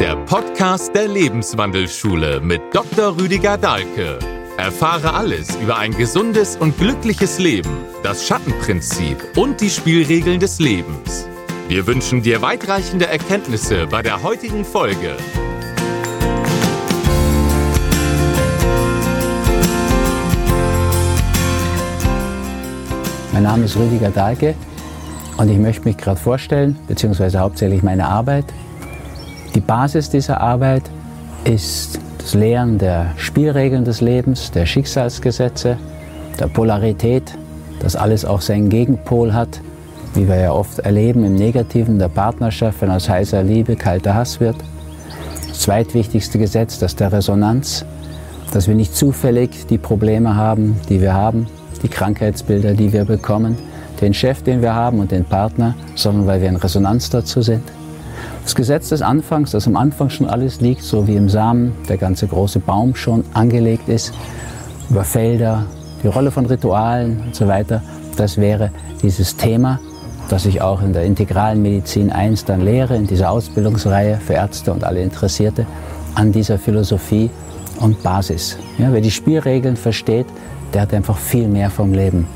[0.00, 3.18] der Podcast der Lebenswandelschule mit Dr.
[3.18, 4.18] Rüdiger Dahlke.
[4.56, 7.70] Erfahre alles über ein gesundes und glückliches Leben,
[8.02, 11.28] das Schattenprinzip und die Spielregeln des Lebens.
[11.68, 15.16] Wir wünschen dir weitreichende Erkenntnisse bei der heutigen Folge.
[23.34, 24.54] Mein Name ist Rüdiger Dahlke
[25.36, 28.46] und ich möchte mich gerade vorstellen, beziehungsweise hauptsächlich meine Arbeit.
[29.54, 30.84] Die Basis dieser Arbeit
[31.42, 35.76] ist das Lehren der Spielregeln des Lebens, der Schicksalsgesetze,
[36.38, 37.36] der Polarität,
[37.80, 39.60] dass alles auch seinen Gegenpol hat,
[40.14, 44.38] wie wir ja oft erleben im Negativen der Partnerschaft, wenn aus heißer Liebe kalter Hass
[44.38, 44.56] wird.
[45.48, 47.84] Das zweitwichtigste Gesetz, das der Resonanz,
[48.52, 51.48] dass wir nicht zufällig die Probleme haben, die wir haben,
[51.82, 53.56] die Krankheitsbilder, die wir bekommen,
[54.00, 57.62] den Chef, den wir haben und den Partner, sondern weil wir in Resonanz dazu sind.
[58.42, 61.96] Das Gesetz des Anfangs, dass am Anfang schon alles liegt, so wie im Samen der
[61.96, 64.12] ganze große Baum schon angelegt ist,
[64.88, 65.66] über Felder,
[66.02, 67.82] die Rolle von Ritualen und so weiter,
[68.16, 68.70] das wäre
[69.02, 69.78] dieses Thema,
[70.28, 74.72] das ich auch in der integralen Medizin 1 dann lehre, in dieser Ausbildungsreihe für Ärzte
[74.72, 75.66] und alle Interessierte,
[76.14, 77.30] an dieser Philosophie
[77.80, 78.56] und Basis.
[78.78, 80.26] Ja, wer die Spielregeln versteht,
[80.74, 82.26] der hat einfach viel mehr vom Leben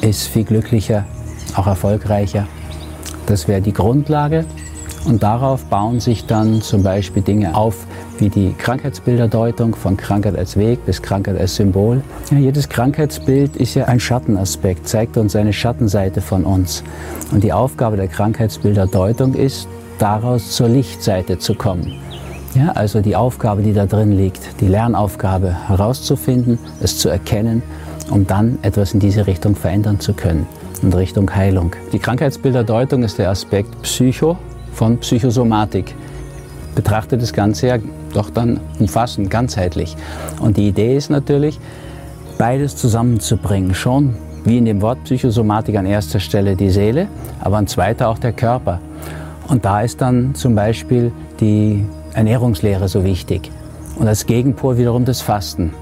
[0.00, 1.04] ist viel glücklicher,
[1.56, 2.46] auch erfolgreicher.
[3.26, 4.44] Das wäre die Grundlage.
[5.08, 7.86] Und darauf bauen sich dann zum Beispiel Dinge auf,
[8.18, 12.02] wie die Krankheitsbilderdeutung von Krankheit als Weg bis Krankheit als Symbol.
[12.30, 16.84] Ja, jedes Krankheitsbild ist ja ein Schattenaspekt, zeigt uns eine Schattenseite von uns.
[17.32, 19.66] Und die Aufgabe der Krankheitsbilderdeutung ist,
[19.98, 21.94] daraus zur Lichtseite zu kommen.
[22.54, 27.62] Ja, also die Aufgabe, die da drin liegt, die Lernaufgabe herauszufinden, es zu erkennen
[28.10, 30.46] um dann etwas in diese Richtung verändern zu können,
[30.82, 31.72] in Richtung Heilung.
[31.92, 34.38] Die Krankheitsbilderdeutung ist der Aspekt Psycho
[34.72, 35.94] von Psychosomatik.
[36.74, 37.78] Betrachtet das Ganze ja
[38.12, 39.96] doch dann umfassend, ganzheitlich.
[40.40, 41.58] Und die Idee ist natürlich,
[42.38, 43.74] beides zusammenzubringen.
[43.74, 47.08] Schon wie in dem Wort Psychosomatik an erster Stelle die Seele,
[47.40, 48.80] aber an zweiter auch der Körper.
[49.48, 53.50] Und da ist dann zum Beispiel die Ernährungslehre so wichtig.
[53.96, 55.74] Und als Gegenpol wiederum das Fasten.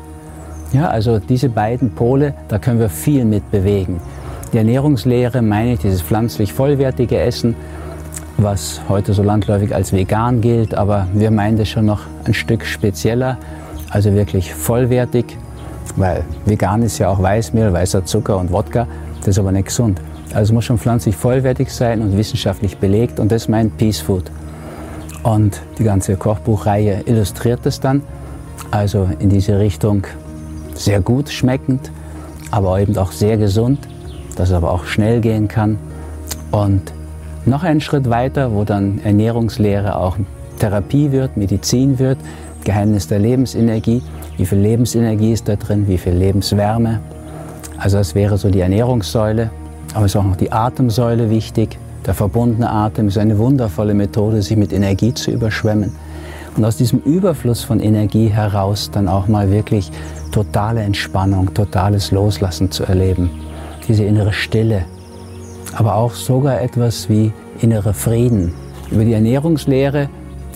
[0.72, 4.00] Ja, also diese beiden Pole, da können wir viel mit bewegen.
[4.52, 7.54] Die Ernährungslehre meine ich dieses pflanzlich vollwertige Essen,
[8.38, 12.64] was heute so landläufig als vegan gilt, aber wir meinen das schon noch ein Stück
[12.64, 13.38] spezieller,
[13.90, 15.38] also wirklich vollwertig,
[15.96, 18.86] weil vegan ist ja auch Weißmehl, weißer Zucker und Wodka,
[19.20, 20.00] das ist aber nicht gesund.
[20.34, 24.30] Also es muss schon pflanzlich vollwertig sein und wissenschaftlich belegt und das meint Peace Food.
[25.22, 28.02] Und die ganze Kochbuchreihe illustriert das dann,
[28.70, 30.04] also in diese Richtung
[30.74, 31.90] sehr gut schmeckend,
[32.50, 33.88] aber eben auch sehr gesund,
[34.36, 35.78] dass es aber auch schnell gehen kann.
[36.50, 36.92] Und
[37.46, 40.16] noch einen Schritt weiter, wo dann Ernährungslehre auch
[40.58, 42.18] Therapie wird, Medizin wird,
[42.64, 44.02] Geheimnis der Lebensenergie.
[44.36, 47.00] Wie viel Lebensenergie ist da drin, wie viel Lebenswärme.
[47.78, 49.50] Also das wäre so die Ernährungssäule.
[49.94, 51.78] Aber es ist auch noch die Atemsäule wichtig.
[52.04, 55.92] Der verbundene Atem ist eine wundervolle Methode, sich mit Energie zu überschwemmen.
[56.56, 59.90] Und aus diesem Überfluss von Energie heraus dann auch mal wirklich
[60.32, 63.30] totale Entspannung, totales Loslassen zu erleben.
[63.88, 64.84] Diese innere Stille,
[65.76, 68.54] aber auch sogar etwas wie innere Frieden.
[68.90, 70.08] Über die Ernährungslehre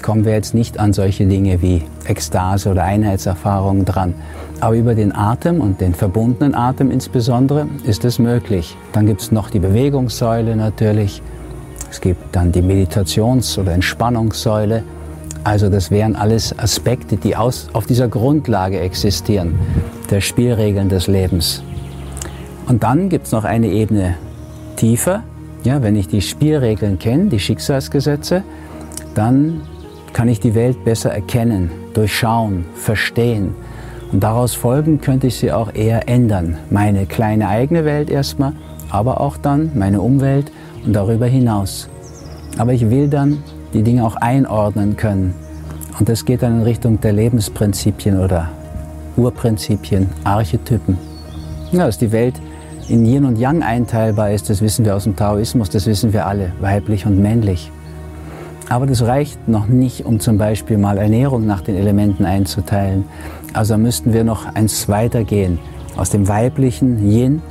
[0.02, 4.14] kommen wir jetzt nicht an solche Dinge wie Ekstase oder Einheitserfahrungen dran.
[4.60, 8.76] Aber über den Atem und den verbundenen Atem insbesondere ist es möglich.
[8.92, 11.22] Dann gibt es noch die Bewegungssäule natürlich.
[11.90, 14.84] Es gibt dann die Meditations- oder Entspannungssäule.
[15.44, 19.58] Also das wären alles Aspekte, die aus, auf dieser Grundlage existieren,
[20.10, 21.62] der Spielregeln des Lebens.
[22.68, 24.14] Und dann gibt es noch eine Ebene
[24.80, 25.22] tiefer.
[25.62, 28.42] Ja, wenn ich die Spielregeln kenne, die Schicksalsgesetze,
[29.14, 29.60] dann
[30.14, 33.54] kann ich die Welt besser erkennen, durchschauen, verstehen.
[34.10, 36.56] Und daraus folgen könnte ich sie auch eher ändern.
[36.70, 38.54] Meine kleine eigene Welt erstmal,
[38.88, 40.50] aber auch dann meine Umwelt
[40.84, 41.88] und darüber hinaus.
[42.56, 43.42] Aber ich will dann
[43.74, 45.34] die Dinge auch einordnen können.
[45.98, 48.48] Und das geht dann in Richtung der Lebensprinzipien oder
[49.16, 50.96] Urprinzipien, Archetypen.
[51.70, 52.40] Ja, dass die Welt
[52.90, 56.26] in Yin und Yang einteilbar ist, das wissen wir aus dem Taoismus, das wissen wir
[56.26, 57.70] alle, weiblich und männlich.
[58.68, 63.04] Aber das reicht noch nicht, um zum Beispiel mal Ernährung nach den Elementen einzuteilen.
[63.52, 65.58] Also müssten wir noch eins weitergehen.
[65.96, 67.42] Aus dem weiblichen Yin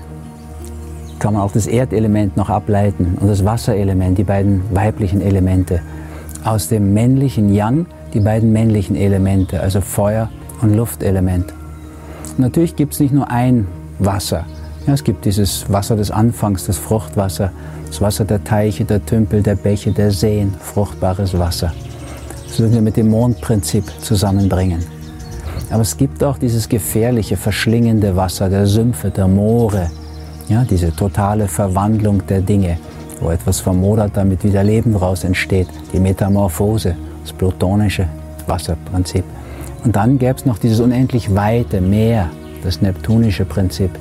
[1.19, 5.81] kann man auch das Erdelement noch ableiten und das Wasserelement, die beiden weiblichen Elemente
[6.43, 10.29] aus dem männlichen Yang die beiden männlichen Elemente, also Feuer-
[10.61, 11.53] und Luftelement.
[12.37, 13.67] Natürlich gibt es nicht nur ein
[13.99, 14.45] Wasser.
[14.89, 17.51] Ja, es gibt dieses Wasser des Anfangs, das Fruchtwasser,
[17.85, 21.71] das Wasser der Teiche, der Tümpel, der Bäche, der Seen, fruchtbares Wasser.
[22.47, 24.83] Das würden wir mit dem Mondprinzip zusammenbringen.
[25.69, 29.91] Aber es gibt auch dieses gefährliche, verschlingende Wasser der Sümpfe, der Moore,
[30.47, 32.79] ja, diese totale Verwandlung der Dinge,
[33.21, 38.07] wo etwas vermodert, damit wieder Leben daraus entsteht, die Metamorphose, das plutonische
[38.47, 39.23] Wasserprinzip.
[39.83, 42.31] Und dann gäbe es noch dieses unendlich weite Meer,
[42.63, 43.91] das neptunische Prinzip,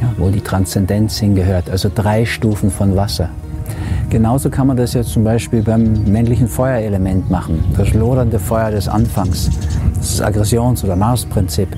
[0.00, 3.30] ja, wo die Transzendenz hingehört, also drei Stufen von Wasser.
[4.08, 8.88] Genauso kann man das jetzt zum Beispiel beim männlichen Feuerelement machen, das lodernde Feuer des
[8.88, 9.50] Anfangs,
[9.96, 11.68] das Aggressions- oder Marsprinzip.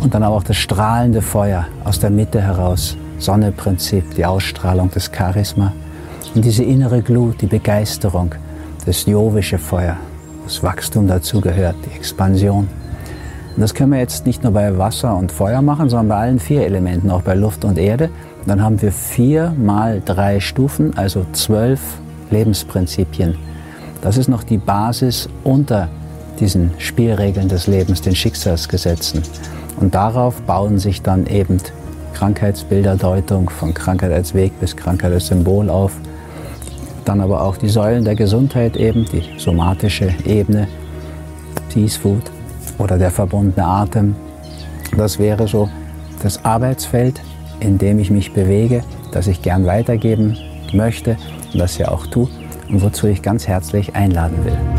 [0.00, 5.10] Und dann aber auch das strahlende Feuer aus der Mitte heraus, Sonneprinzip, die Ausstrahlung, das
[5.12, 5.72] Charisma.
[6.34, 8.34] Und diese innere Glut, die Begeisterung,
[8.84, 9.96] das jovische Feuer,
[10.44, 12.68] das Wachstum dazugehört, die Expansion.
[13.56, 16.38] Und das können wir jetzt nicht nur bei Wasser und Feuer machen, sondern bei allen
[16.38, 18.10] vier Elementen, auch bei Luft und Erde.
[18.46, 21.80] Dann haben wir vier mal drei Stufen, also zwölf
[22.30, 23.34] Lebensprinzipien.
[24.02, 25.88] Das ist noch die Basis unter
[26.38, 29.22] diesen Spielregeln des Lebens, den Schicksalsgesetzen.
[29.80, 31.56] Und darauf bauen sich dann eben
[32.12, 35.92] Krankheitsbilderdeutung von Krankheit als Weg bis Krankheit als Symbol auf.
[37.06, 40.68] Dann aber auch die Säulen der Gesundheit eben, die somatische Ebene,
[41.72, 42.35] Peace Food
[42.78, 44.16] oder der verbundene Atem.
[44.96, 45.68] Das wäre so
[46.22, 47.20] das Arbeitsfeld,
[47.60, 48.82] in dem ich mich bewege,
[49.12, 50.36] das ich gern weitergeben
[50.72, 51.16] möchte
[51.52, 52.28] und das ja auch tue
[52.68, 54.75] und wozu ich ganz herzlich einladen will.